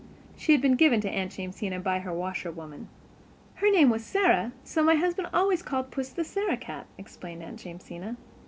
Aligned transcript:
She 0.35 0.51
had 0.53 0.61
been 0.63 0.77
given 0.77 0.99
to 1.01 1.09
Aunt 1.11 1.31
Jamesina 1.37 1.79
by 1.81 1.99
her 1.99 2.11
washerwoman. 2.11 2.89
"Her 3.57 3.69
name 3.69 3.91
was 3.91 4.03
Sarah, 4.03 4.51
so 4.63 4.83
my 4.83 4.95
husband 4.95 5.27
always 5.31 5.61
called 5.61 5.91
puss 5.91 6.09
the 6.09 6.23
Sarah 6.23 6.57
cat," 6.57 6.87
explained 6.97 7.43
Aunt 7.43 7.59
Jamesina. 7.59 8.15